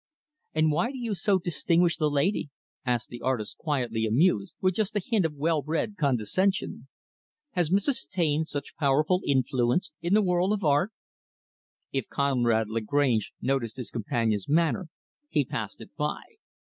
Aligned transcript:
"And 0.55 0.71
why 0.71 0.91
do 0.91 0.97
you 0.97 1.13
so 1.13 1.37
distinguish 1.37 1.97
the 1.97 2.09
lady?" 2.09 2.49
asked 2.83 3.09
the 3.09 3.21
artist, 3.21 3.59
quietly 3.59 4.07
amused 4.07 4.55
with 4.59 4.73
just 4.73 4.95
a 4.95 4.99
hint 4.99 5.25
of 5.27 5.35
well 5.35 5.61
bred 5.61 5.93
condescension. 5.95 6.87
"Has 7.51 7.69
Mrs. 7.69 8.09
Taine 8.09 8.43
such 8.45 8.75
powerful 8.77 9.21
influence 9.27 9.91
in 10.01 10.15
the 10.15 10.23
world 10.23 10.53
of 10.53 10.63
art?" 10.63 10.91
If 11.91 12.09
Conrad 12.09 12.67
Lagrange 12.67 13.31
noticed 13.43 13.77
his 13.77 13.91
companion's 13.91 14.49
manner 14.49 14.87
he 15.29 15.45
passed 15.45 15.79
it 15.81 15.95
by. 15.95 16.21